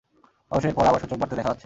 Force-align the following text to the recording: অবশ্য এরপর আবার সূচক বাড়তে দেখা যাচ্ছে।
অবশ্য 0.51 0.67
এরপর 0.67 0.85
আবার 0.85 1.01
সূচক 1.01 1.17
বাড়তে 1.17 1.35
দেখা 1.35 1.49
যাচ্ছে। 1.49 1.59